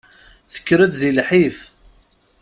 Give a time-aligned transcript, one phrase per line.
[0.53, 1.57] Tekker-d di lḥif.